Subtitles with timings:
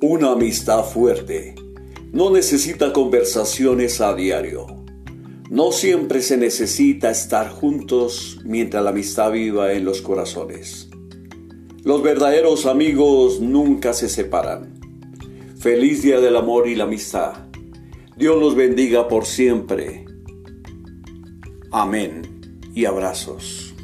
[0.00, 1.56] Una amistad fuerte
[2.12, 4.84] no necesita conversaciones a diario.
[5.50, 10.88] No siempre se necesita estar juntos mientras la amistad viva en los corazones.
[11.82, 14.78] Los verdaderos amigos nunca se separan.
[15.58, 17.48] Feliz Día del Amor y la Amistad.
[18.16, 20.04] Dios los bendiga por siempre.
[21.72, 22.22] Amén
[22.72, 23.74] y abrazos.